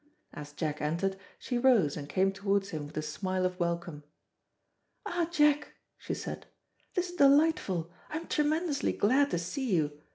[0.33, 4.01] As Jack entered, she rose and came towards him with a smile of welcome.
[5.05, 6.47] "Ah, Jack," she said,
[6.95, 10.01] "this is delightful; I am tremendously glad to see you!